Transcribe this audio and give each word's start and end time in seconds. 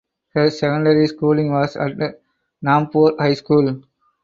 Her 0.29 0.49
secondary 0.49 1.05
schooling 1.05 1.51
was 1.51 1.75
at 1.75 1.95
Nambour 2.65 3.19
High 3.19 3.35
School. 3.35 3.83